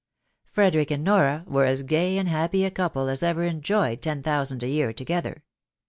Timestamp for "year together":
4.67-5.43